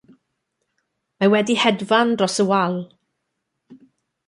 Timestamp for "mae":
1.19-1.31